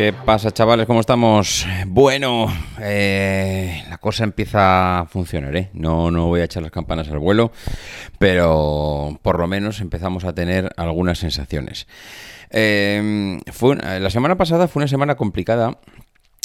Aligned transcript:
¿Qué 0.00 0.14
pasa, 0.14 0.50
chavales? 0.50 0.86
¿Cómo 0.86 1.00
estamos? 1.00 1.66
Bueno, 1.86 2.46
eh, 2.80 3.84
la 3.90 3.98
cosa 3.98 4.24
empieza 4.24 5.00
a 5.00 5.04
funcionar, 5.04 5.54
¿eh? 5.54 5.68
No, 5.74 6.10
no 6.10 6.26
voy 6.26 6.40
a 6.40 6.44
echar 6.44 6.62
las 6.62 6.72
campanas 6.72 7.10
al 7.10 7.18
vuelo, 7.18 7.52
pero 8.18 9.18
por 9.20 9.38
lo 9.38 9.46
menos 9.46 9.82
empezamos 9.82 10.24
a 10.24 10.34
tener 10.34 10.70
algunas 10.78 11.18
sensaciones. 11.18 11.86
Eh, 12.48 13.40
fue, 13.52 13.76
la 13.76 14.08
semana 14.08 14.38
pasada 14.38 14.68
fue 14.68 14.80
una 14.80 14.88
semana 14.88 15.16
complicada 15.16 15.76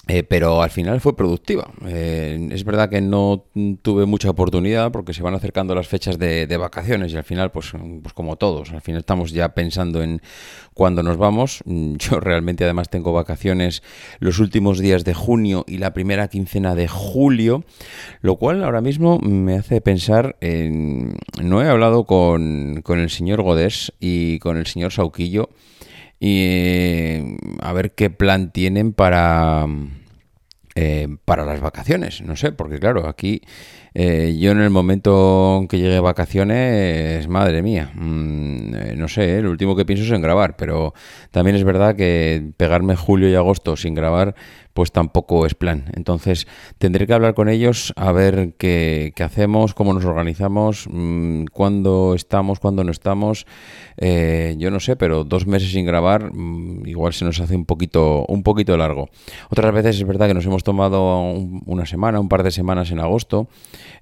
eh, 0.07 0.21
pero 0.21 0.61
al 0.61 0.69
final 0.69 1.01
fue 1.01 1.15
productiva. 1.15 1.71
Eh, 1.87 2.49
es 2.51 2.63
verdad 2.63 2.89
que 2.89 3.01
no 3.01 3.45
tuve 3.81 4.05
mucha 4.05 4.29
oportunidad 4.29 4.91
porque 4.91 5.13
se 5.13 5.23
van 5.23 5.33
acercando 5.33 5.73
las 5.73 5.87
fechas 5.87 6.19
de, 6.19 6.57
vacaciones 6.57 7.11
y 7.11 7.17
al 7.17 7.23
final, 7.23 7.51
pues, 7.51 7.71
pues 8.01 8.13
como 8.13 8.35
todos, 8.35 8.71
al 8.71 8.81
final 8.81 8.99
estamos 8.99 9.31
ya 9.31 9.49
pensando 9.55 10.03
en 10.03 10.21
cuándo 10.75 11.01
nos 11.01 11.17
vamos. 11.17 11.63
Yo 11.65 12.19
realmente 12.19 12.63
además 12.63 12.89
tengo 12.89 13.13
vacaciones 13.13 13.81
los 14.19 14.39
últimos 14.39 14.79
días 14.79 15.03
de 15.05 15.15
junio 15.15 15.65
y 15.67 15.79
la 15.79 15.93
primera 15.93 16.27
quincena 16.27 16.75
de 16.75 16.87
julio, 16.87 17.63
lo 18.21 18.35
cual 18.35 18.63
ahora 18.63 18.81
mismo 18.81 19.19
me 19.19 19.57
hace 19.57 19.81
pensar 19.81 20.37
en... 20.39 21.15
No 21.41 21.63
he 21.63 21.67
hablado 21.67 22.05
con, 22.05 22.81
con 22.83 22.99
el 22.99 23.09
señor 23.09 23.41
Godés 23.41 23.91
y 23.99 24.37
con 24.39 24.57
el 24.57 24.67
señor 24.67 24.91
Sauquillo 24.91 25.49
y 26.19 26.95
a 27.67 27.73
ver 27.73 27.93
qué 27.93 28.09
plan 28.09 28.51
tienen 28.51 28.93
para, 28.93 29.65
eh, 30.76 31.07
para 31.26 31.45
las 31.45 31.62
vacaciones. 31.62 32.21
No 32.21 32.35
sé, 32.35 32.51
porque 32.51 32.79
claro, 32.79 33.07
aquí 33.07 33.41
eh, 33.93 34.35
yo 34.37 34.51
en 34.51 34.59
el 34.59 34.70
momento 34.70 35.65
que 35.70 35.79
llegue 35.79 36.01
vacaciones, 36.01 37.27
madre 37.29 37.62
mía, 37.62 37.91
mm, 37.95 38.75
eh, 38.75 38.93
no 38.98 39.07
sé, 39.07 39.40
el 39.40 39.48
último 39.48 39.75
que 39.75 39.85
pienso 39.85 40.03
es 40.03 40.12
en 40.12 40.21
grabar, 40.21 40.57
pero 40.57 40.93
también 41.31 41.55
es 41.55 41.63
verdad 41.63 41.95
que 41.95 42.51
pegarme 42.57 42.98
julio 42.98 43.29
y 43.29 43.35
agosto 43.35 43.77
sin 43.77 43.95
grabar 43.95 44.35
pues 44.76 44.91
tampoco 44.91 45.45
es 45.45 45.55
plan. 45.55 45.85
Entonces 45.93 46.48
tendré 46.77 47.07
que 47.07 47.13
hablar 47.13 47.34
con 47.34 47.48
ellos 47.48 47.93
a 47.95 48.12
ver 48.12 48.55
qué, 48.57 49.13
hacemos, 49.23 49.73
cómo 49.73 49.93
nos 49.93 50.04
organizamos, 50.04 50.90
mmm, 50.91 51.45
cuándo 51.45 52.13
estamos, 52.13 52.59
cuándo 52.59 52.84
no 52.84 52.91
estamos. 52.91 53.48
Eh, 53.96 54.53
yo 54.57 54.71
no 54.71 54.81
sé, 54.81 54.98
pero 54.98 55.23
dos 55.23 55.48
meses 55.48 55.71
sin 55.71 55.85
grabar 55.85 56.34
mm, 56.34 56.87
igual 56.87 57.13
se 57.13 57.23
nos 57.23 57.40
hace 57.40 57.55
un 57.55 57.63
poquito, 57.63 58.26
un 58.27 58.43
poquito 58.43 58.76
largo. 58.76 59.09
Otras 59.49 59.73
veces 59.73 59.96
es 59.96 60.05
verdad 60.05 60.27
que 60.27 60.34
nos 60.34 60.46
hemos 60.46 60.65
tomado 60.65 61.21
una 61.65 61.85
semana, 61.85 62.20
un 62.20 62.27
par 62.27 62.43
de 62.43 62.51
semanas 62.51 62.91
en 62.91 62.99
agosto. 62.99 63.48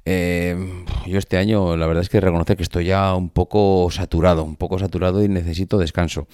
Eh, 0.06 0.58
yo 1.06 1.20
este 1.20 1.38
año 1.38 1.78
la 1.78 1.86
verdad 1.86 2.02
es 2.02 2.10
que 2.10 2.20
reconocer 2.20 2.58
que 2.58 2.64
estoy 2.64 2.86
ya 2.86 3.14
un 3.14 3.30
poco 3.30 3.90
saturado, 3.92 4.44
un 4.44 4.56
poco 4.56 4.80
saturado 4.80 5.24
y 5.24 5.28
necesito 5.28 5.78
descanso. 5.78 6.28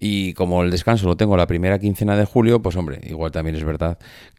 Y 0.00 0.32
como 0.32 0.62
el 0.62 0.70
descanso 0.70 1.06
lo 1.06 1.16
tengo 1.16 1.36
la 1.36 1.46
primera 1.46 1.78
quincena 1.78 2.16
de 2.16 2.24
julio, 2.24 2.62
pues 2.62 2.76
hombre, 2.76 3.00
igual 3.04 3.30
también 3.30 3.56
es 3.56 3.62
verdad 3.62 3.73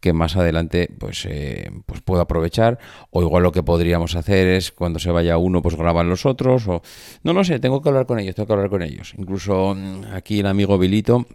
que 0.00 0.12
más 0.12 0.36
adelante 0.36 0.88
pues, 0.98 1.26
eh, 1.28 1.70
pues 1.86 2.00
puedo 2.00 2.20
aprovechar. 2.20 2.78
O 3.10 3.22
igual 3.22 3.42
lo 3.42 3.52
que 3.52 3.62
podríamos 3.62 4.16
hacer 4.16 4.48
es 4.48 4.72
cuando 4.72 4.98
se 4.98 5.10
vaya 5.10 5.38
uno, 5.38 5.62
pues 5.62 5.76
graban 5.76 6.08
los 6.08 6.26
otros. 6.26 6.68
O 6.68 6.82
no 7.22 7.32
lo 7.32 7.44
sé, 7.44 7.58
tengo 7.58 7.82
que 7.82 7.88
hablar 7.88 8.06
con 8.06 8.18
ellos, 8.18 8.34
tengo 8.34 8.46
que 8.46 8.52
hablar 8.52 8.70
con 8.70 8.82
ellos. 8.82 9.14
Incluso 9.16 9.74
mm, 9.74 10.14
aquí 10.14 10.40
el 10.40 10.46
amigo 10.46 10.78
Vilito 10.78 11.26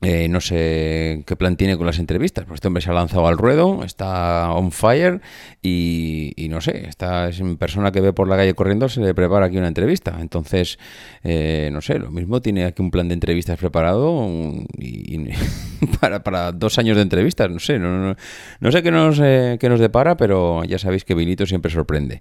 eh, 0.00 0.28
no 0.28 0.40
sé 0.40 1.24
qué 1.26 1.36
plan 1.36 1.56
tiene 1.56 1.76
con 1.76 1.86
las 1.86 1.98
entrevistas, 1.98 2.44
pues 2.44 2.58
este 2.58 2.68
hombre 2.68 2.82
se 2.82 2.90
ha 2.90 2.94
lanzado 2.94 3.26
al 3.26 3.36
ruedo, 3.36 3.82
está 3.84 4.52
on 4.52 4.70
fire 4.70 5.20
y, 5.60 6.46
no 6.50 6.60
sé, 6.60 6.88
esta 6.88 7.28
es 7.28 7.40
una 7.40 7.56
persona 7.56 7.90
que 7.90 8.00
ve 8.00 8.12
por 8.12 8.28
la 8.28 8.36
calle 8.36 8.54
corriendo, 8.54 8.88
se 8.88 9.00
le 9.00 9.12
prepara 9.14 9.46
aquí 9.46 9.56
una 9.56 9.68
entrevista. 9.68 10.16
Entonces, 10.20 10.78
eh, 11.24 11.70
no 11.72 11.80
sé, 11.80 11.98
lo 11.98 12.10
mismo 12.10 12.40
tiene 12.40 12.64
aquí 12.64 12.80
un 12.80 12.90
plan 12.90 13.08
de 13.08 13.14
entrevistas 13.14 13.58
preparado 13.58 14.28
para, 16.22 16.52
dos 16.52 16.78
años 16.78 16.96
de 16.96 17.02
entrevistas, 17.02 17.50
no 17.50 17.58
sé, 17.58 17.78
no, 17.78 18.14
no, 18.60 18.72
sé 18.72 18.82
qué 18.82 18.90
nos, 18.90 19.18
eh, 19.20 19.56
qué 19.58 19.68
nos 19.68 19.80
depara, 19.80 20.16
pero 20.16 20.62
ya 20.64 20.78
sabéis 20.78 21.04
que 21.04 21.14
Vilito 21.14 21.44
siempre 21.44 21.72
sorprende. 21.72 22.20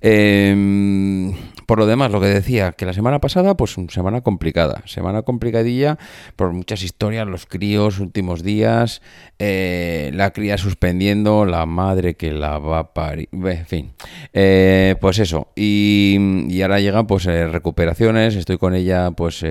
Eh, 0.00 1.32
por 1.66 1.78
lo 1.78 1.86
demás, 1.86 2.10
lo 2.10 2.20
que 2.20 2.26
decía, 2.28 2.72
que 2.72 2.86
la 2.86 2.92
semana 2.92 3.20
pasada, 3.20 3.56
pues 3.56 3.76
una 3.76 3.90
semana 3.90 4.20
complicada, 4.22 4.82
semana 4.86 5.22
complicadilla 5.22 5.98
por 6.36 6.52
muchas 6.52 6.82
historias, 6.88 7.26
los 7.26 7.46
críos, 7.46 8.00
últimos 8.00 8.42
días, 8.42 9.02
eh, 9.38 10.10
la 10.14 10.32
cría 10.32 10.56
suspendiendo, 10.56 11.44
la 11.44 11.66
madre 11.66 12.14
que 12.14 12.32
la 12.32 12.58
va 12.58 12.78
a 12.78 12.94
parir, 12.94 13.28
en 13.32 13.66
fin, 13.66 13.92
eh, 14.32 14.96
pues 15.00 15.18
eso, 15.18 15.48
y, 15.54 16.60
ahora 16.62 16.80
llegan 16.80 17.06
pues 17.06 17.26
eh, 17.26 17.46
recuperaciones, 17.46 18.34
estoy 18.34 18.58
con 18.58 18.74
ella 18.74 19.10
pues 19.12 19.44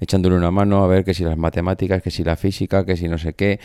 echándole 0.00 0.36
una 0.36 0.50
mano 0.50 0.84
a 0.84 0.86
ver 0.86 1.04
que 1.04 1.14
si 1.14 1.24
las 1.24 1.36
matemáticas, 1.36 2.00
que 2.02 2.10
si 2.10 2.24
la 2.24 2.36
física, 2.36 2.86
que 2.86 2.96
si 2.96 3.08
no 3.08 3.18
sé 3.18 3.34
qué, 3.34 3.60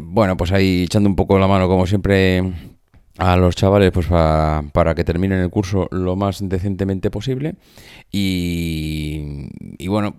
bueno, 0.00 0.36
pues 0.36 0.52
ahí 0.52 0.84
echando 0.84 1.08
un 1.08 1.16
poco 1.16 1.38
la 1.38 1.46
mano 1.46 1.68
como 1.68 1.86
siempre 1.86 2.42
a 3.18 3.36
los 3.36 3.56
chavales 3.56 3.90
pues 3.92 4.06
para, 4.06 4.94
que 4.94 5.04
terminen 5.04 5.40
el 5.40 5.50
curso 5.50 5.88
lo 5.90 6.16
más 6.16 6.40
decentemente 6.42 7.10
posible. 7.10 7.54
Y, 8.12 9.48
y 9.78 9.88
bueno 9.88 10.16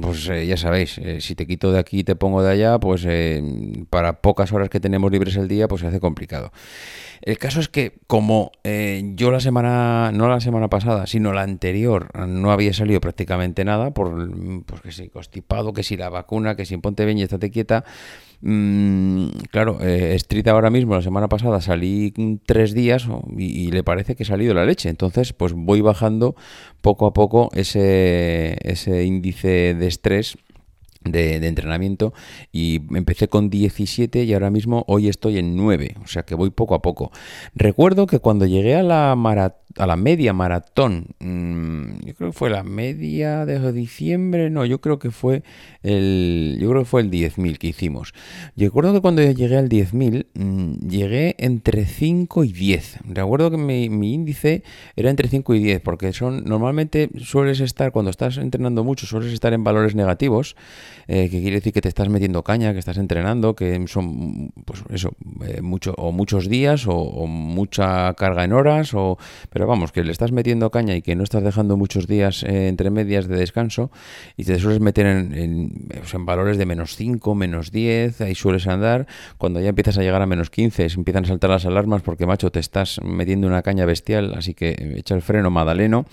pues 0.00 0.28
eh, 0.28 0.46
ya 0.46 0.56
sabéis 0.56 0.98
eh, 0.98 1.20
si 1.20 1.34
te 1.34 1.46
quito 1.46 1.70
de 1.70 1.78
aquí 1.78 2.00
y 2.00 2.04
te 2.04 2.16
pongo 2.16 2.42
de 2.42 2.50
allá 2.50 2.78
pues 2.78 3.04
eh, 3.06 3.42
para 3.90 4.20
pocas 4.20 4.52
horas 4.52 4.70
que 4.70 4.80
tenemos 4.80 5.10
libres 5.10 5.36
el 5.36 5.48
día 5.48 5.68
pues 5.68 5.82
se 5.82 5.88
hace 5.88 6.00
complicado. 6.00 6.52
El 7.22 7.36
caso 7.36 7.60
es 7.60 7.68
que 7.68 7.98
como 8.06 8.50
yo 8.64 9.30
la 9.30 9.40
semana 9.40 10.10
no 10.12 10.28
la 10.28 10.40
semana 10.40 10.68
pasada 10.68 11.06
sino 11.06 11.34
la 11.34 11.42
anterior 11.42 12.08
no 12.26 12.50
había 12.50 12.72
salido 12.72 13.00
prácticamente 13.00 13.62
nada 13.64 13.90
por 13.90 14.64
pues 14.64 14.80
que 14.80 14.92
si 14.92 15.08
constipado 15.10 15.74
que 15.74 15.82
si 15.82 15.98
la 15.98 16.08
vacuna 16.08 16.56
que 16.56 16.64
si 16.64 16.78
ponte 16.78 17.04
bien 17.04 17.18
y 17.18 17.22
estate 17.22 17.50
quieta 17.50 17.84
claro, 18.42 19.78
eh, 19.80 20.14
Street 20.16 20.48
ahora 20.48 20.70
mismo, 20.70 20.94
la 20.94 21.02
semana 21.02 21.28
pasada 21.28 21.60
salí 21.60 22.12
tres 22.46 22.72
días 22.72 23.06
y, 23.36 23.70
le 23.70 23.84
parece 23.84 24.16
que 24.16 24.22
ha 24.22 24.26
salido 24.26 24.54
la 24.54 24.64
leche. 24.64 24.88
Entonces, 24.88 25.32
pues 25.32 25.52
voy 25.52 25.80
bajando 25.80 26.34
poco 26.80 27.06
a 27.06 27.12
poco 27.12 27.50
ese, 27.54 28.56
ese 28.62 29.04
índice 29.04 29.74
de 29.74 29.86
estrés 29.86 30.38
de, 31.04 31.36
entrenamiento 31.46 32.12
y 32.52 32.82
empecé 32.94 33.28
con 33.28 33.50
17 33.50 34.24
y 34.24 34.32
ahora 34.32 34.50
mismo 34.50 34.84
hoy 34.86 35.08
estoy 35.08 35.38
en 35.38 35.56
9, 35.56 35.96
o 36.02 36.06
sea 36.06 36.22
que 36.24 36.34
voy 36.34 36.50
poco 36.50 36.74
a 36.74 36.82
poco. 36.82 37.10
Recuerdo 37.54 38.06
que 38.06 38.18
cuando 38.18 38.46
llegué 38.46 38.76
a 38.76 38.82
la, 38.82 39.12
a 39.12 39.86
la 39.86 39.96
media 39.96 40.32
maratón, 40.32 41.06
mm, 41.20 41.79
yo 42.10 42.16
creo 42.16 42.30
que 42.32 42.36
fue 42.36 42.50
la 42.50 42.64
media 42.64 43.46
de 43.46 43.72
diciembre, 43.72 44.50
no, 44.50 44.64
yo 44.64 44.80
creo 44.80 44.98
que 44.98 45.12
fue 45.12 45.44
el, 45.84 46.58
yo 46.60 46.68
creo 46.70 46.82
que 46.82 46.88
fue 46.88 47.02
el 47.02 47.10
10.000 47.10 47.56
que 47.56 47.68
hicimos. 47.68 48.14
Yo 48.56 48.66
recuerdo 48.66 48.92
que 48.92 49.00
cuando 49.00 49.22
llegué 49.22 49.56
al 49.56 49.68
10.000 49.68 50.26
mm, 50.34 50.88
llegué 50.88 51.36
entre 51.38 51.84
5 51.86 52.42
y 52.42 52.52
10. 52.52 52.98
Recuerdo 53.04 53.52
que 53.52 53.58
mi, 53.58 53.84
índice 54.12 54.64
era 54.96 55.08
entre 55.08 55.28
5 55.28 55.54
y 55.54 55.60
10 55.60 55.80
porque 55.82 56.12
son 56.12 56.42
normalmente 56.44 57.10
sueles 57.22 57.60
estar 57.60 57.92
cuando 57.92 58.10
estás 58.10 58.38
entrenando 58.38 58.82
mucho 58.82 59.06
sueles 59.06 59.32
estar 59.32 59.52
en 59.52 59.62
valores 59.62 59.94
negativos 59.94 60.56
eh, 61.06 61.28
que 61.30 61.40
quiere 61.40 61.56
decir 61.56 61.72
que 61.72 61.80
te 61.80 61.88
estás 61.88 62.08
metiendo 62.08 62.42
caña, 62.42 62.72
que 62.72 62.80
estás 62.80 62.98
entrenando, 62.98 63.54
que 63.54 63.86
son, 63.86 64.50
pues 64.64 64.82
eso, 64.90 65.12
eh, 65.46 65.60
mucho, 65.60 65.94
o 65.96 66.12
muchos 66.12 66.48
días, 66.48 66.86
o, 66.86 67.26
mucha 67.26 68.14
carga 68.14 68.44
en 68.44 68.52
horas, 68.52 68.94
o, 68.94 69.18
pero 69.50 69.66
vamos, 69.66 69.92
que 69.92 70.04
le 70.04 70.12
estás 70.12 70.32
metiendo 70.32 70.70
caña 70.70 70.96
y 70.96 71.02
que 71.02 71.16
no 71.16 71.24
estás 71.24 71.42
dejando 71.42 71.76
días 72.06 72.42
eh, 72.42 72.68
entre 72.68 72.90
medias 72.90 73.28
de 73.28 73.36
descanso, 73.36 73.90
y 74.36 74.44
te 74.44 74.58
sueles 74.58 74.80
meter 74.80 75.06
en, 75.06 75.34
en, 75.34 75.88
en, 76.12 76.26
valores 76.26 76.58
de 76.58 76.66
menos 76.66 76.96
5, 76.96 77.34
menos 77.34 77.70
10, 77.70 78.20
ahí 78.20 78.34
sueles 78.34 78.66
andar, 78.66 79.06
cuando 79.38 79.60
ya 79.60 79.68
empiezas 79.68 79.98
a 79.98 80.02
llegar 80.02 80.22
a 80.22 80.26
menos 80.26 80.50
15, 80.50 80.86
empiezan 80.96 81.24
a 81.24 81.28
saltar 81.28 81.50
las 81.50 81.66
alarmas 81.66 82.02
porque, 82.02 82.26
macho, 82.26 82.50
te 82.50 82.60
estás 82.60 83.00
metiendo 83.02 83.46
una 83.46 83.62
caña 83.62 83.84
bestial, 83.84 84.34
así 84.36 84.54
que 84.54 84.94
echa 84.96 85.14
el 85.14 85.22
freno, 85.22 85.50
Madaleno. 85.50 86.06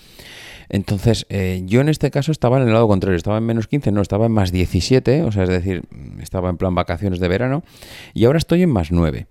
Entonces, 0.68 1.26
eh, 1.30 1.62
yo 1.64 1.80
en 1.80 1.88
este 1.88 2.10
caso 2.10 2.30
estaba 2.30 2.58
en 2.58 2.66
el 2.66 2.72
lado 2.72 2.88
contrario, 2.88 3.16
estaba 3.16 3.38
en 3.38 3.44
menos 3.44 3.68
15, 3.68 3.90
no, 3.92 4.02
estaba 4.02 4.26
en 4.26 4.32
más 4.32 4.52
17, 4.52 5.22
o 5.22 5.32
sea, 5.32 5.44
es 5.44 5.48
decir, 5.48 5.82
estaba 6.20 6.50
en 6.50 6.58
plan 6.58 6.74
vacaciones 6.74 7.20
de 7.20 7.28
verano, 7.28 7.64
y 8.12 8.26
ahora 8.26 8.38
estoy 8.38 8.62
en 8.62 8.70
más 8.70 8.92
9. 8.92 9.26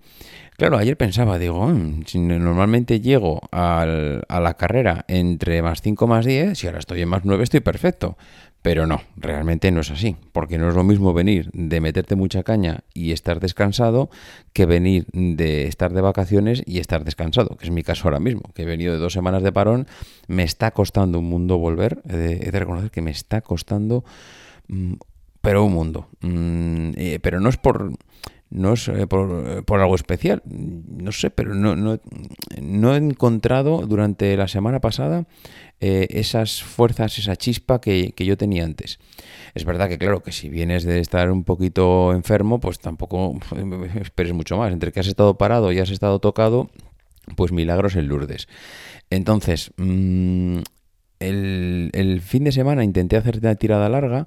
Claro, 0.58 0.76
ayer 0.76 0.96
pensaba, 0.96 1.38
digo, 1.38 1.68
mm, 1.68 2.02
si 2.06 2.18
normalmente 2.18 3.00
llego 3.00 3.40
a 3.52 3.86
la 3.86 4.54
carrera 4.54 5.04
entre 5.06 5.62
más 5.62 5.82
5 5.82 6.08
más 6.08 6.26
10, 6.26 6.58
si 6.58 6.66
ahora 6.66 6.80
estoy 6.80 7.00
en 7.00 7.08
más 7.08 7.24
9 7.24 7.44
estoy 7.44 7.60
perfecto. 7.60 8.18
Pero 8.60 8.84
no, 8.88 9.00
realmente 9.16 9.70
no 9.70 9.82
es 9.82 9.92
así, 9.92 10.16
porque 10.32 10.58
no 10.58 10.68
es 10.68 10.74
lo 10.74 10.82
mismo 10.82 11.14
venir 11.14 11.48
de 11.52 11.80
meterte 11.80 12.16
mucha 12.16 12.42
caña 12.42 12.80
y 12.92 13.12
estar 13.12 13.38
descansado 13.38 14.10
que 14.52 14.66
venir 14.66 15.06
de 15.12 15.68
estar 15.68 15.92
de 15.92 16.00
vacaciones 16.00 16.64
y 16.66 16.80
estar 16.80 17.04
descansado, 17.04 17.56
que 17.56 17.66
es 17.66 17.70
mi 17.70 17.84
caso 17.84 18.08
ahora 18.08 18.18
mismo, 18.18 18.50
que 18.52 18.62
he 18.62 18.66
venido 18.66 18.92
de 18.92 18.98
dos 18.98 19.12
semanas 19.12 19.44
de 19.44 19.52
parón, 19.52 19.86
me 20.26 20.42
está 20.42 20.72
costando 20.72 21.20
un 21.20 21.26
mundo 21.26 21.58
volver, 21.58 22.02
he 22.08 22.16
de, 22.16 22.50
reconocer 22.50 22.90
que 22.90 23.00
me 23.00 23.12
está 23.12 23.42
costando 23.42 24.04
mm, 24.66 24.94
pero 25.40 25.64
un 25.64 25.72
mundo. 25.72 26.08
Mm, 26.20 26.90
eh, 26.96 27.20
pero 27.22 27.38
no 27.38 27.48
es 27.48 27.56
por 27.56 27.92
no 28.50 28.72
es 28.72 28.88
eh, 28.88 29.06
por, 29.06 29.64
por, 29.64 29.80
algo 29.80 29.94
especial, 29.94 30.42
no 30.46 31.12
sé, 31.12 31.30
pero 31.30 31.54
no, 31.54 31.76
no, 31.76 32.00
no, 32.60 32.94
he 32.94 32.96
encontrado 32.96 33.86
durante 33.86 34.36
la 34.36 34.48
semana 34.48 34.80
pasada 34.80 35.26
eh, 35.80 36.06
esas 36.10 36.62
fuerzas, 36.62 37.18
esa 37.18 37.36
chispa 37.36 37.80
que, 37.80 38.12
que, 38.12 38.24
yo 38.24 38.36
tenía 38.36 38.64
antes. 38.64 38.98
Es 39.54 39.64
verdad 39.64 39.88
que, 39.88 39.98
claro, 39.98 40.22
que 40.22 40.32
si 40.32 40.48
vienes 40.48 40.84
de 40.84 41.00
estar 41.00 41.30
un 41.30 41.44
poquito 41.44 42.12
enfermo, 42.12 42.58
pues 42.58 42.78
tampoco 42.78 43.38
esperes 44.00 44.32
mucho 44.32 44.56
más. 44.56 44.72
Entre 44.72 44.92
que 44.92 45.00
has 45.00 45.08
estado 45.08 45.36
parado 45.36 45.70
y 45.72 45.78
has 45.78 45.90
estado 45.90 46.18
tocado, 46.18 46.70
pues 47.36 47.52
milagros 47.52 47.96
en 47.96 48.08
Lourdes. 48.08 48.48
Entonces, 49.10 49.72
mmm, 49.76 50.60
el, 51.20 52.20
fin 52.24 52.44
de 52.44 52.52
semana 52.52 52.84
intenté 52.84 53.16
hacer 53.16 53.38
una 53.38 53.54
tirada 53.54 53.88
larga, 53.88 54.26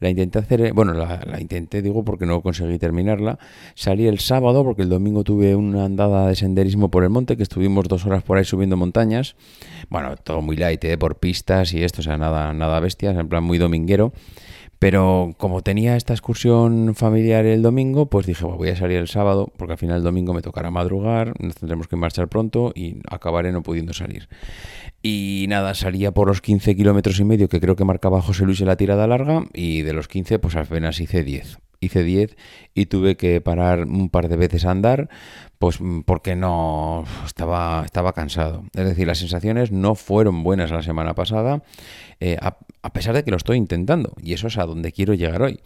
la 0.00 0.10
intenté 0.10 0.38
hacer, 0.38 0.72
bueno, 0.72 0.92
la, 0.92 1.20
la, 1.24 1.40
intenté, 1.40 1.82
digo, 1.82 2.04
porque 2.04 2.26
no 2.26 2.40
conseguí 2.40 2.78
terminarla. 2.78 3.38
Salí 3.74 4.06
el 4.06 4.18
sábado, 4.18 4.64
porque 4.64 4.82
el 4.82 4.88
domingo 4.88 5.22
tuve 5.24 5.54
una 5.54 5.84
andada 5.84 6.26
de 6.26 6.34
senderismo 6.34 6.90
por 6.90 7.04
el 7.04 7.10
monte, 7.10 7.36
que 7.36 7.42
estuvimos 7.42 7.86
dos 7.88 8.04
horas 8.06 8.22
por 8.22 8.38
ahí 8.38 8.44
subiendo 8.44 8.76
montañas. 8.76 9.36
Bueno, 9.88 10.16
todo 10.16 10.42
muy 10.42 10.56
light, 10.56 10.82
¿eh? 10.84 10.98
por 10.98 11.16
pistas 11.16 11.72
y 11.74 11.84
esto, 11.84 12.00
o 12.00 12.04
sea, 12.04 12.18
nada, 12.18 12.52
nada 12.52 12.80
bestias, 12.80 13.16
en 13.16 13.28
plan 13.28 13.44
muy 13.44 13.58
dominguero. 13.58 14.12
Pero 14.82 15.32
como 15.36 15.62
tenía 15.62 15.94
esta 15.94 16.12
excursión 16.12 16.96
familiar 16.96 17.46
el 17.46 17.62
domingo, 17.62 18.06
pues 18.06 18.26
dije, 18.26 18.44
voy 18.44 18.68
a 18.68 18.74
salir 18.74 18.96
el 18.96 19.06
sábado, 19.06 19.52
porque 19.56 19.74
al 19.74 19.78
final 19.78 19.98
el 19.98 20.02
domingo 20.02 20.34
me 20.34 20.42
tocará 20.42 20.72
madrugar, 20.72 21.34
nos 21.40 21.54
tendremos 21.54 21.86
que 21.86 21.94
marchar 21.94 22.26
pronto 22.26 22.72
y 22.74 22.96
acabaré 23.08 23.52
no 23.52 23.62
pudiendo 23.62 23.92
salir. 23.92 24.28
Y 25.00 25.46
nada, 25.48 25.74
salía 25.74 26.10
por 26.10 26.26
los 26.26 26.40
15 26.40 26.74
kilómetros 26.74 27.20
y 27.20 27.24
medio 27.24 27.48
que 27.48 27.60
creo 27.60 27.76
que 27.76 27.84
marcaba 27.84 28.20
José 28.20 28.44
Luis 28.44 28.60
en 28.60 28.66
la 28.66 28.76
tirada 28.76 29.06
larga, 29.06 29.44
y 29.54 29.82
de 29.82 29.92
los 29.92 30.08
15, 30.08 30.40
pues 30.40 30.56
apenas 30.56 30.98
hice 30.98 31.22
10 31.22 31.58
hice 31.82 32.04
10 32.04 32.36
y 32.74 32.86
tuve 32.86 33.16
que 33.16 33.40
parar 33.40 33.84
un 33.84 34.08
par 34.08 34.28
de 34.28 34.36
veces 34.36 34.64
a 34.64 34.70
andar, 34.70 35.10
pues 35.58 35.78
porque 36.06 36.36
no 36.36 37.04
estaba, 37.26 37.82
estaba 37.84 38.12
cansado. 38.12 38.64
Es 38.74 38.84
decir, 38.84 39.06
las 39.06 39.18
sensaciones 39.18 39.72
no 39.72 39.94
fueron 39.94 40.42
buenas 40.42 40.70
la 40.70 40.82
semana 40.82 41.14
pasada, 41.14 41.62
eh, 42.20 42.38
a, 42.40 42.92
pesar 42.92 43.14
de 43.14 43.24
que 43.24 43.30
lo 43.30 43.36
estoy 43.36 43.58
intentando, 43.58 44.14
y 44.22 44.32
eso 44.32 44.46
es 44.46 44.58
a 44.58 44.64
donde 44.64 44.92
quiero 44.92 45.14
llegar 45.14 45.42
hoy. 45.42 45.60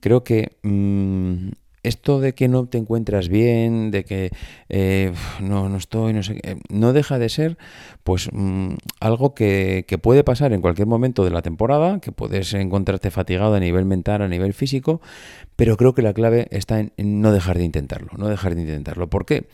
Creo 0.00 0.22
que 0.24 0.58
mmm, 0.62 1.48
esto 1.86 2.20
de 2.20 2.34
que 2.34 2.48
no 2.48 2.66
te 2.66 2.78
encuentras 2.78 3.28
bien, 3.28 3.90
de 3.90 4.04
que 4.04 4.30
eh, 4.68 5.12
no, 5.40 5.68
no 5.68 5.76
estoy, 5.76 6.12
no 6.12 6.22
sé, 6.22 6.40
eh, 6.42 6.56
no 6.68 6.92
deja 6.92 7.18
de 7.18 7.28
ser 7.28 7.56
pues 8.02 8.28
mmm, 8.32 8.74
algo 9.00 9.34
que, 9.34 9.84
que, 9.86 9.98
puede 9.98 10.24
pasar 10.24 10.52
en 10.52 10.60
cualquier 10.60 10.86
momento 10.86 11.24
de 11.24 11.30
la 11.30 11.42
temporada, 11.42 12.00
que 12.00 12.12
puedes 12.12 12.54
encontrarte 12.54 13.10
fatigado 13.10 13.54
a 13.54 13.60
nivel 13.60 13.84
mental, 13.84 14.22
a 14.22 14.28
nivel 14.28 14.54
físico, 14.54 15.00
pero 15.56 15.76
creo 15.76 15.94
que 15.94 16.02
la 16.02 16.12
clave 16.12 16.48
está 16.50 16.80
en, 16.80 16.92
no 16.96 17.32
dejar 17.32 17.58
de 17.58 17.64
intentarlo, 17.64 18.10
no 18.16 18.28
dejar 18.28 18.54
de 18.54 18.62
intentarlo. 18.62 19.08
¿Por 19.08 19.24
qué? 19.24 19.48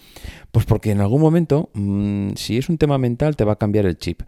Pues 0.51 0.67
porque 0.67 0.91
en 0.91 1.01
algún 1.01 1.21
momento, 1.21 1.71
mmm, 1.75 2.31
si 2.35 2.59
es 2.59 2.69
un 2.69 2.79
tema 2.79 2.99
mental, 2.99 3.37
te 3.37 3.45
va 3.45 3.53
a 3.53 3.57
cambiar 3.57 3.87
el 3.87 3.97
chip, 3.97 4.23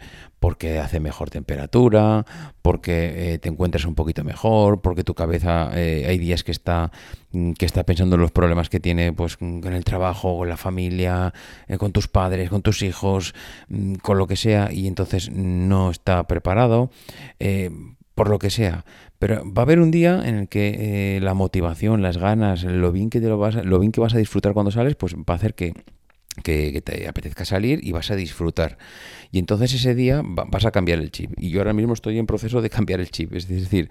porque 0.45 0.79
hace 0.79 1.01
mejor 1.01 1.31
temperatura, 1.31 2.27
porque 2.61 3.33
eh, 3.33 3.39
te 3.39 3.49
encuentras 3.49 3.87
un 3.87 3.95
poquito 3.95 4.25
mejor, 4.25 4.83
porque 4.83 5.03
tu 5.03 5.15
cabeza 5.15 5.71
eh, 5.73 6.05
hay 6.07 6.19
días 6.19 6.45
que 6.45 6.53
está 6.53 6.93
mm, 7.33 7.53
que 7.53 7.65
está 7.65 7.85
pensando 7.85 8.17
en 8.17 8.21
los 8.21 8.31
problemas 8.31 8.69
que 8.69 8.79
tiene 8.79 9.15
pues 9.15 9.39
con 9.39 9.73
el 9.73 9.85
trabajo, 9.85 10.37
con 10.37 10.51
la 10.51 10.59
familia, 10.59 11.33
eh, 11.67 11.79
con 11.79 11.93
tus 11.93 12.09
padres, 12.09 12.51
con 12.51 12.61
tus 12.61 12.83
hijos, 12.83 13.35
mm, 13.69 13.95
con 13.95 14.19
lo 14.19 14.27
que 14.27 14.37
sea 14.37 14.71
y 14.71 14.87
entonces 14.87 15.31
no 15.31 15.91
está 15.91 16.25
preparado 16.25 16.91
por 18.15 18.29
lo 18.29 18.39
que 18.39 18.51
sea. 18.51 18.85
Pero 19.19 19.51
va 19.51 19.63
a 19.63 19.65
haber 19.65 19.81
un 19.81 19.91
día 19.91 20.21
en 20.27 20.35
el 20.35 20.49
que 20.51 21.21
la 21.23 21.33
motivación, 21.33 22.03
las 22.03 22.19
ganas, 22.19 22.65
lo 22.65 22.93
bien 22.93 23.09
que 23.09 23.23
te 23.23 23.29
lo 23.29 23.39
vas, 23.39 23.55
lo 23.55 23.79
bien 23.79 23.93
que 23.93 24.03
vas 24.03 24.15
a 24.15 24.19
disfrutar 24.19 24.53
cuando 24.53 24.71
sales, 24.71 24.95
pues 24.95 25.15
va 25.15 25.33
a 25.33 25.37
hacer 25.37 25.55
que 25.55 25.73
que, 26.43 26.83
te 26.83 27.09
apetezca 27.09 27.45
salir 27.45 27.81
y 27.83 27.93
vas 27.93 28.11
a 28.11 28.17
disfrutar. 28.17 28.79
Y 29.31 29.39
entonces 29.39 29.75
ese 29.75 29.95
día 29.95 30.23
va, 30.23 30.45
vas 30.45 30.65
a 30.65 30.71
cambiar 30.71 30.99
el 30.99 31.11
chip. 31.11 31.33
Y 31.39 31.51
yo 31.51 31.61
ahora 31.61 31.73
mismo 31.73 31.93
estoy 31.95 32.19
en 32.19 32.27
proceso 32.27 32.61
de 32.61 32.71
cambiar 32.71 33.01
el 33.01 33.11
chip. 33.11 33.33
Es 33.35 33.49
decir, 33.49 33.91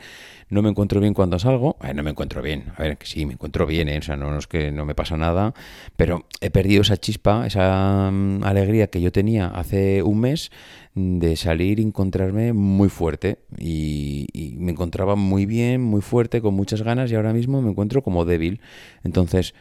no 0.49 0.61
me 0.61 0.69
encuentro 0.69 0.99
bien 0.99 1.13
cuando 1.13 1.39
salgo. 1.39 1.77
Eh, 1.83 1.93
no 1.93 2.03
me 2.03 2.11
encuentro 2.11 2.41
bien. 2.41 2.65
A 2.77 2.83
ver, 2.83 2.97
que 2.97 3.05
sí, 3.05 3.25
me 3.25 3.33
encuentro 3.33 3.65
bien. 3.65 3.89
¿eh? 3.89 3.97
O 3.97 4.01
sea, 4.01 4.15
no, 4.15 4.31
no, 4.31 4.37
es 4.37 4.47
que 4.47 4.71
no 4.71 4.85
me 4.85 4.95
pasa 4.95 5.17
nada. 5.17 5.53
Pero 5.95 6.25
he 6.41 6.49
perdido 6.49 6.81
esa 6.81 6.97
chispa, 6.97 7.45
esa 7.47 8.09
um, 8.09 8.43
alegría 8.43 8.87
que 8.87 9.01
yo 9.01 9.11
tenía 9.11 9.47
hace 9.47 10.03
un 10.03 10.19
mes 10.19 10.51
de 10.95 11.35
salir 11.35 11.79
y 11.79 11.83
encontrarme 11.83 12.53
muy 12.53 12.89
fuerte. 12.89 13.39
Y 13.57 14.55
me 14.57 14.71
encontraba 14.71 15.15
muy 15.15 15.45
bien, 15.45 15.81
muy 15.81 16.01
fuerte, 16.01 16.41
con 16.41 16.53
muchas 16.53 16.83
ganas. 16.83 17.11
Y 17.11 17.15
ahora 17.15 17.33
mismo 17.33 17.61
me 17.61 17.71
encuentro 17.71 18.03
como 18.03 18.25
débil. 18.25 18.61
Entonces 19.03 19.53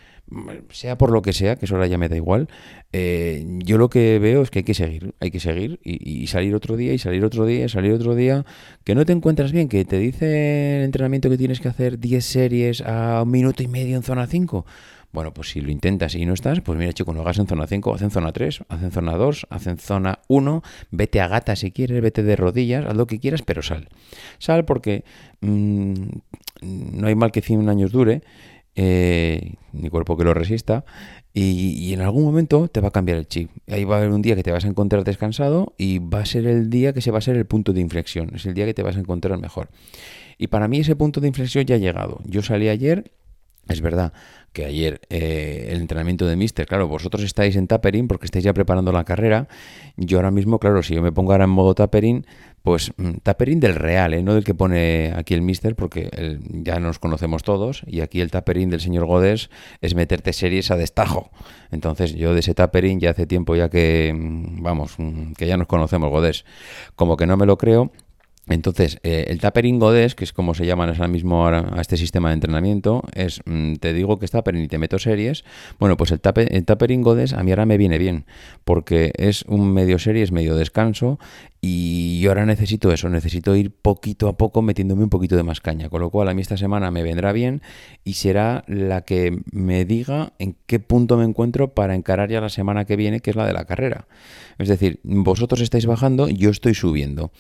sea 0.71 0.99
por 0.99 1.11
lo 1.11 1.23
que 1.23 1.33
sea, 1.33 1.57
que 1.57 1.67
eso 1.67 1.75
ahora 1.75 1.87
ya 1.87 1.99
me 1.99 2.09
da 2.09 2.17
igual, 2.17 2.49
eh, 2.93 3.45
yo 3.65 3.79
lo 3.79 3.89
que 3.91 4.19
veo 4.19 4.43
es 4.43 4.51
que 4.51 4.61
hay 4.61 4.65
que 4.65 4.75
seguir, 4.75 5.15
hay 5.21 5.31
que 5.31 5.41
seguir 5.41 5.81
y, 5.83 6.27
salir 6.27 6.55
otro 6.55 6.77
día 6.77 6.93
y 6.93 6.99
salir 6.99 7.25
otro 7.25 7.47
día 7.47 7.65
y 7.65 7.69
salir 7.69 7.93
otro 7.93 8.15
día, 8.15 8.45
que 8.85 8.95
no 8.95 9.05
te 9.05 9.13
encuentras 9.13 9.53
bien, 9.53 9.69
que 9.69 9.85
te 9.85 9.99
dice 9.99 10.79
el 10.79 10.85
entrenamiento 10.85 11.29
que 11.31 11.39
tienes 11.39 11.61
que 11.61 11.69
hacer 11.69 11.99
10 11.99 12.25
series 12.25 12.81
a 12.83 13.23
un 13.23 13.31
minuto 13.31 13.63
y 13.63 13.69
medio 13.69 13.97
en 13.97 14.03
zona 14.03 14.27
5. 14.27 14.65
Bueno, 15.13 15.35
pues 15.35 15.51
si 15.51 15.61
lo 15.61 15.71
intentas 15.71 16.15
y 16.15 16.25
no 16.25 16.33
estás, 16.33 16.63
pues 16.63 16.79
mira, 16.79 16.93
chico, 16.95 17.13
no 17.13 17.21
hagas 17.21 17.39
en 17.39 17.47
zona 17.47 17.67
5, 17.67 17.95
haz 17.95 18.01
en 18.01 18.11
zona 18.11 18.33
3, 18.33 18.65
haz 18.67 18.83
en 18.83 18.91
zona 18.93 19.13
2, 19.13 19.47
haz 19.51 19.67
en 19.67 19.77
zona 19.77 20.21
1, 20.29 20.63
vete 20.91 21.21
a 21.21 21.29
gata 21.29 21.55
si 21.55 21.71
quieres, 21.71 22.01
vete 22.01 22.23
de 22.23 22.35
rodillas, 22.35 22.87
haz 22.87 22.97
lo 22.97 23.07
que 23.07 23.21
quieras, 23.21 23.43
pero 23.43 23.61
sal. 23.61 23.91
Sal 24.39 24.65
porque 24.65 25.05
mmm, 25.43 25.93
no 26.63 27.07
hay 27.09 27.15
mal 27.15 27.31
que 27.31 27.43
100 27.43 27.69
años 27.69 27.93
dure 27.93 28.23
eh, 28.77 29.55
ni 29.73 29.89
cuerpo 29.89 30.17
que 30.17 30.25
lo 30.25 30.35
resista, 30.35 30.85
y, 31.35 31.75
y, 31.79 31.95
en 31.95 32.03
algún 32.03 32.25
momento 32.25 32.69
te 32.69 32.81
va 32.81 32.89
a 32.89 32.91
cambiar 32.91 33.17
el 33.17 33.27
chip. 33.27 33.51
Ahí 33.69 33.85
va 33.85 33.97
a 33.97 33.99
haber 33.99 34.11
un 34.11 34.21
día 34.21 34.37
que 34.37 34.43
te 34.43 34.53
vas 34.53 34.67
a 34.67 34.69
encontrar 34.69 35.03
descansado 35.03 35.73
y 35.79 35.99
va 35.99 36.21
a 36.21 36.27
ser 36.27 36.47
el 36.47 36.69
día 36.69 36.93
que 36.93 37.01
se 37.01 37.11
va 37.11 37.19
a 37.19 37.23
ser 37.23 37.37
el 37.37 37.47
punto 37.47 37.73
de 37.73 37.81
inflexión, 37.81 38.35
es 38.35 38.45
el 38.45 38.53
día 38.53 38.67
que 38.67 38.75
te 38.75 38.83
vas 38.83 38.97
a 38.97 39.01
encontrar 39.01 39.39
mejor. 39.39 39.69
Y 40.37 40.49
para 40.49 40.69
mí 40.69 40.81
ese 40.81 40.97
punto 40.97 41.21
de 41.21 41.29
inflexión 41.29 41.65
ya 41.65 41.77
ha 41.77 41.79
llegado. 41.79 42.21
Yo 42.25 42.43
salí 42.43 42.69
ayer, 42.69 43.13
es 43.69 43.81
verdad 43.81 44.13
que 44.53 44.67
ayer 44.67 45.01
eh, 45.09 45.69
el 45.71 45.81
entrenamiento 45.81 46.27
de 46.27 46.37
Mister, 46.37 46.67
claro, 46.67 46.87
vosotros 46.87 47.23
estáis 47.23 47.57
en 47.57 47.67
tapering 47.67 48.07
porque 48.07 48.27
estáis 48.27 48.45
ya 48.45 48.53
preparando 48.53 48.93
la 48.93 49.05
carrera. 49.05 49.49
Yo 49.97 50.19
ahora 50.19 50.31
mismo, 50.31 50.59
claro, 50.59 50.83
si 50.83 50.95
yo 50.95 51.03
me 51.03 51.13
pongo 51.13 51.33
ahora 51.33 51.45
en 51.45 51.51
modo 51.51 51.75
tapering, 51.75 52.27
pues 52.63 52.93
mm, 52.97 53.19
tapering 53.23 53.61
del 53.61 53.75
real, 53.75 54.15
¿eh? 54.15 54.23
no 54.23 54.35
del 54.35 54.45
que 54.45 54.55
pone 54.55 55.13
aquí 55.17 55.35
el 55.35 55.43
Mister, 55.43 55.75
porque 55.75 56.11
el, 56.13 56.41
ya 56.65 56.79
nos 56.81 56.99
conocemos 56.99 57.43
todos. 57.43 57.83
Y 57.87 58.01
aquí 58.01 58.21
el 58.21 58.31
tapering 58.31 58.69
del 58.69 58.81
señor 58.81 59.07
Godés 59.07 59.49
es 59.81 59.95
meterte 59.95 60.33
series 60.33 60.71
a 60.71 60.77
destajo. 60.77 61.31
Entonces 61.71 62.15
yo 62.15 62.35
de 62.35 62.41
ese 62.41 62.55
tapering 62.55 63.01
ya 63.01 63.11
hace 63.11 63.27
tiempo 63.27 63.57
ya 63.57 63.71
que, 63.71 64.13
mm, 64.15 64.63
vamos, 64.63 64.95
mm, 64.99 65.33
que 65.33 65.47
ya 65.47 65.57
nos 65.57 65.67
conocemos, 65.67 66.11
Godés. 66.11 66.45
Como 66.95 67.17
que 67.17 67.27
no 67.27 67.37
me 67.37 67.47
lo 67.47 67.57
creo. 67.57 67.91
Entonces, 68.49 68.99
eh, 69.05 69.27
el 69.29 69.39
tapering 69.41 69.79
Godes, 69.79 70.17
que 70.17 70.25
es 70.25 70.33
como 70.33 70.55
se 70.55 70.67
llama 70.67 70.85
ahora 70.85 71.07
mismo 71.07 71.47
a 71.47 71.81
este 71.81 71.97
sistema 71.97 72.29
de 72.29 72.35
entrenamiento, 72.35 73.05
es, 73.15 73.41
mmm, 73.45 73.75
te 73.75 73.93
digo 73.93 74.19
que 74.19 74.25
es 74.25 74.33
tapering 74.33 74.65
y 74.65 74.69
te 74.69 74.79
meto 74.79 74.99
series. 74.99 75.45
Bueno, 75.79 75.97
pues 75.97 76.11
el, 76.11 76.21
tape, 76.21 76.57
el 76.57 76.65
tapering 76.65 77.03
Godes 77.03 77.35
a 77.35 77.43
mí 77.45 77.53
ahora 77.53 77.67
me 77.67 77.79
viene 77.79 77.99
bien, 77.99 78.25
porque 78.65 79.13
es 79.17 79.43
un 79.47 79.73
medio 79.73 80.01
series, 80.01 80.33
medio 80.33 80.57
descanso, 80.57 81.21
y 81.65 82.19
yo 82.19 82.31
ahora 82.31 82.45
necesito 82.45 82.91
eso, 82.91 83.09
necesito 83.09 83.55
ir 83.55 83.71
poquito 83.71 84.27
a 84.27 84.37
poco 84.37 84.63
metiéndome 84.63 85.05
un 85.05 85.11
poquito 85.11 85.37
de 85.37 85.45
más 85.45 85.61
caña, 85.61 85.89
con 85.89 86.01
lo 86.01 86.11
cual 86.11 86.29
a 86.29 86.35
mí 86.35 86.43
esta 86.43 86.57
semana 86.57 86.91
me 86.91 87.05
vendrá 87.05 87.31
bien 87.31 87.63
y 88.03 88.15
será 88.15 88.65
la 88.67 89.03
que 89.03 89.39
me 89.53 89.85
diga 89.85 90.33
en 90.41 90.57
qué 90.67 90.81
punto 90.81 91.17
me 91.17 91.25
encuentro 91.25 91.73
para 91.73 91.95
encarar 91.95 92.31
ya 92.31 92.41
la 92.41 92.49
semana 92.49 92.85
que 92.85 92.97
viene, 92.97 93.21
que 93.21 93.31
es 93.31 93.37
la 93.37 93.47
de 93.47 93.53
la 93.53 93.65
carrera. 93.65 94.09
Es 94.59 94.67
decir, 94.67 94.99
vosotros 95.05 95.61
estáis 95.61 95.87
bajando, 95.87 96.29
yo 96.29 96.51
estoy 96.51 96.75
subiendo. 96.75 97.31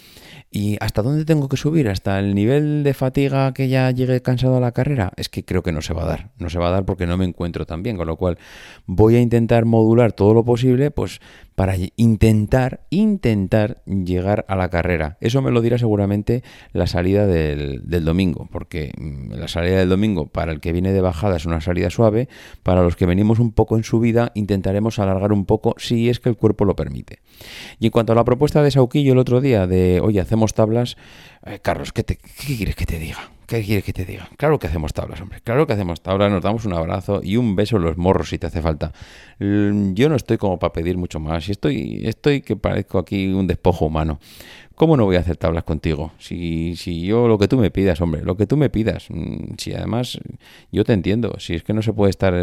¿Y 0.52 0.76
hasta 0.81 1.02
dónde 1.02 1.25
tengo 1.25 1.49
que 1.49 1.57
subir? 1.57 1.88
¿Hasta 1.88 2.19
el 2.21 2.35
nivel 2.35 2.85
de 2.85 2.95
fatiga 2.95 3.52
que 3.55 3.69
ya 3.69 3.91
llegue 3.91 4.23
cansado 4.23 4.57
a 4.57 4.61
la 4.61 4.73
carrera? 4.73 5.12
Es 5.17 5.29
que 5.29 5.45
creo 5.45 5.62
que 5.62 5.73
no 5.73 5.83
se 5.83 5.95
va 5.95 6.02
a 6.02 6.07
dar. 6.07 6.31
No 6.38 6.49
se 6.49 6.59
va 6.59 6.69
a 6.69 6.71
dar 6.71 6.85
porque 6.85 7.07
no 7.07 7.17
me 7.17 7.25
encuentro 7.25 7.67
tan 7.67 7.83
bien. 7.83 7.97
Con 7.97 8.07
lo 8.07 8.17
cual 8.17 8.38
voy 8.87 9.17
a 9.17 9.21
intentar 9.21 9.64
modular 9.64 10.12
todo 10.12 10.35
lo 10.35 10.45
posible, 10.45 10.91
pues 10.91 11.21
para 11.55 11.75
intentar, 11.97 12.81
intentar 12.91 13.83
llegar 13.87 14.12
a 14.19 14.57
la 14.57 14.69
carrera. 14.69 15.16
Eso 15.21 15.42
me 15.42 15.50
lo 15.50 15.61
dirá 15.61 15.78
seguramente 15.78 16.42
la 16.73 16.87
salida 16.87 17.26
del, 17.26 17.83
del, 17.85 18.04
domingo, 18.04 18.49
porque 18.50 18.92
mm, 18.97 19.33
la 19.33 19.49
salida 19.49 19.78
del 19.78 19.88
domingo 19.88 20.26
para 20.26 20.52
el 20.52 20.61
que 20.61 20.73
viene 20.73 20.92
de 20.92 21.00
bajada 21.00 21.37
es 21.37 21.47
una 21.47 21.61
salida 21.61 21.90
suave, 21.90 22.28
para 22.62 22.83
los 22.83 22.97
que 22.97 23.07
venimos 23.07 23.38
un 23.38 23.52
poco 23.52 23.76
en 23.76 23.85
subida 23.85 24.33
intentaremos 24.35 24.99
alargar 24.99 25.33
un 25.33 25.47
poco 25.47 25.75
si 25.78 26.09
es 26.09 26.21
que 26.21 26.28
el 26.28 26.37
cuerpo 26.37 26.64
lo 26.64 26.76
permite. 26.76 27.21
Y 27.78 27.87
en 27.87 27.92
cuanto 27.92 28.12
a 28.12 28.16
la 28.16 28.25
propuesta 28.25 28.62
de 28.62 28.71
Sauquillo 28.71 29.12
el 29.12 29.19
otro 29.19 29.40
día 29.40 29.66
de, 29.66 30.00
oye, 30.00 30.21
hacemos 30.21 30.54
tablas, 30.54 30.97
eh, 31.45 31.59
Carlos, 31.61 31.93
¿qué, 31.93 32.05
te, 32.05 32.17
¿qué 32.17 32.57
quieres 32.57 32.77
que 32.77 32.87
te 32.87 32.99
diga? 32.99 33.31
¿Qué 33.47 33.63
quieres 33.63 33.85
que 33.85 33.93
te 33.93 34.05
diga? 34.05 34.29
Claro 34.39 34.59
que 34.59 34.67
hacemos 34.67 34.95
tablas, 34.95 35.21
hombre. 35.21 35.41
Claro 35.43 35.67
que 35.67 35.75
hacemos 35.75 36.01
tablas, 36.01 36.31
nos 36.31 36.43
damos 36.43 36.65
un 36.65 36.73
abrazo 36.73 37.21
y 37.23 37.37
un 37.37 37.55
beso 37.55 37.77
en 37.77 37.83
los 37.83 37.99
morros 37.99 38.31
si 38.31 38.39
te 38.39 38.47
hace 38.47 38.63
falta. 38.63 38.93
Yo 39.39 40.09
no 40.09 40.17
estoy 40.17 40.39
como 40.39 40.59
para 40.59 40.73
pedir 40.73 40.97
mucho 40.97 41.21
más. 41.21 41.49
Estoy, 41.49 42.01
estoy 42.07 42.41
que 42.41 42.57
parezco 42.57 42.99
aquí 42.99 43.33
un 43.33 43.47
despojo 43.47 43.87
humano. 43.87 44.21
¿Cómo 44.75 44.97
no 44.97 45.05
voy 45.05 45.17
a 45.17 45.21
hacer 45.21 45.37
tablas 45.37 45.64
contigo? 45.64 46.12
Si, 46.19 46.76
si 46.76 47.02
yo 47.02 47.29
lo 47.29 47.38
que 47.38 47.49
tú 47.49 47.59
me 47.59 47.71
pidas, 47.71 48.00
hombre, 48.00 48.23
lo 48.23 48.37
que 48.37 48.47
tú 48.47 48.57
me 48.57 48.71
pidas. 48.71 49.07
Mm, 49.11 49.55
si 49.59 49.75
además 49.75 50.19
yo 50.71 50.85
te 50.85 50.93
entiendo, 50.93 51.35
si 51.38 51.55
es 51.55 51.62
que 51.62 51.73
no 51.75 51.83
se 51.83 51.93
puede 51.93 52.11
estar 52.11 52.35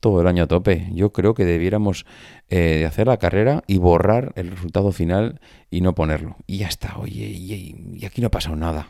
todo 0.00 0.20
el 0.20 0.26
año 0.26 0.44
a 0.44 0.46
tope. 0.46 0.88
Yo 0.92 1.12
creo 1.12 1.34
que 1.34 1.44
debiéramos 1.44 2.06
eh, 2.50 2.84
hacer 2.86 3.06
la 3.06 3.16
carrera 3.16 3.62
y 3.66 3.78
borrar 3.78 4.32
el 4.36 4.50
resultado 4.50 4.92
final 4.92 5.40
y 5.70 5.80
no 5.80 5.94
ponerlo. 5.94 6.36
Y 6.46 6.58
ya 6.58 6.68
está, 6.68 6.98
oye, 6.98 7.24
y, 7.24 8.04
aquí 8.04 8.20
no 8.20 8.26
ha 8.26 8.30
pasado 8.30 8.56
nada. 8.56 8.88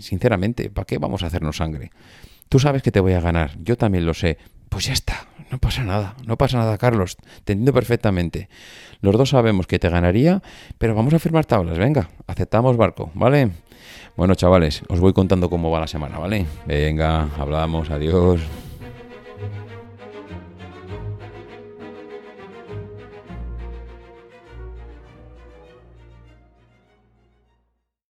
sinceramente, 0.00 0.70
¿para 0.70 0.84
qué 0.84 0.98
vamos 0.98 1.22
a 1.22 1.26
hacernos 1.26 1.56
sangre? 1.56 1.90
Tú 2.48 2.58
sabes 2.58 2.82
que 2.82 2.92
te 2.92 3.00
voy 3.00 3.14
a 3.14 3.20
ganar, 3.20 3.56
yo 3.62 3.76
también 3.76 4.06
lo 4.06 4.14
sé. 4.14 4.38
Pues 4.68 4.86
ya 4.86 4.92
está, 4.92 5.26
no 5.50 5.58
pasa 5.58 5.84
nada, 5.84 6.14
no 6.26 6.36
pasa 6.36 6.58
nada, 6.58 6.78
Carlos, 6.78 7.16
te 7.44 7.52
entiendo 7.52 7.72
perfectamente. 7.72 8.48
Los 9.00 9.16
dos 9.16 9.30
sabemos 9.30 9.66
que 9.66 9.78
te 9.78 9.88
ganaría, 9.88 10.42
pero 10.78 10.94
vamos 10.94 11.14
a 11.14 11.18
firmar 11.18 11.44
tablas, 11.44 11.78
venga, 11.78 12.08
aceptamos 12.26 12.76
barco, 12.76 13.10
¿vale? 13.14 13.50
Bueno, 14.16 14.34
chavales, 14.34 14.82
os 14.88 15.00
voy 15.00 15.12
contando 15.12 15.50
cómo 15.50 15.70
va 15.70 15.80
la 15.80 15.86
semana, 15.86 16.18
¿vale? 16.18 16.46
Venga, 16.66 17.28
hablamos, 17.38 17.90
adiós. 17.90 18.40